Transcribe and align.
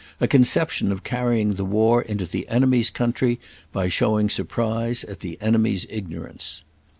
a 0.19 0.27
conception 0.27 0.91
of 0.91 1.03
carrying 1.03 1.53
the 1.53 1.63
war 1.63 2.01
into 2.01 2.25
the 2.25 2.47
enemy's 2.49 2.89
country 2.89 3.39
by 3.71 3.87
showing 3.87 4.31
surprise 4.31 5.03
at 5.03 5.19
the 5.19 5.37
enemy's 5.41 5.85
ignorance. 5.91 6.63